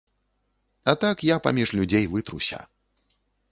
[0.93, 2.59] А так я паміж людзей вытруся.